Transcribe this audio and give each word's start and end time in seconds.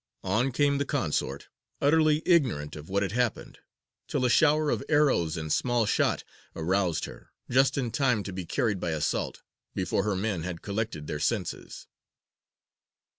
On 0.23 0.51
came 0.51 0.79
the 0.79 0.83
consort, 0.83 1.47
utterly 1.79 2.23
ignorant 2.25 2.75
of 2.75 2.89
what 2.89 3.03
had 3.03 3.11
happened, 3.11 3.59
till 4.07 4.25
a 4.25 4.31
shower 4.31 4.71
of 4.71 4.83
arrows 4.89 5.37
and 5.37 5.53
small 5.53 5.85
shot 5.85 6.23
aroused 6.55 7.05
her, 7.05 7.29
just 7.51 7.77
in 7.77 7.91
time 7.91 8.23
to 8.23 8.33
be 8.33 8.43
carried 8.43 8.79
by 8.79 8.89
assault, 8.93 9.43
before 9.75 10.01
her 10.01 10.15
men 10.15 10.41
had 10.41 10.63
collected 10.63 11.05
their 11.05 11.19
senses. 11.19 11.85